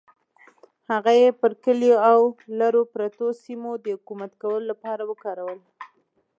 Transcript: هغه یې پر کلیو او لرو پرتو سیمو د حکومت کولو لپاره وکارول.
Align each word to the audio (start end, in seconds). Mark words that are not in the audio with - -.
هغه 0.91 1.11
یې 1.21 1.29
پر 1.39 1.51
کلیو 1.63 1.95
او 2.11 2.19
لرو 2.59 2.81
پرتو 2.93 3.25
سیمو 3.41 3.71
د 3.83 3.85
حکومت 3.95 4.31
کولو 4.41 4.67
لپاره 4.71 5.03
وکارول. 5.09 5.59